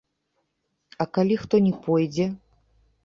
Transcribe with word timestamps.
А 1.05 1.07
калі 1.17 1.37
хто 1.43 1.55
не 1.67 1.73
пойдзе? 1.85 2.27